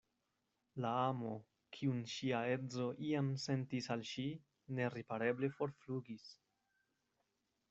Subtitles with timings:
[0.83, 1.33] La amo,
[1.77, 4.27] kiun ŝia edzo iam sentis al ŝi,
[4.81, 6.27] neripareble forflugis.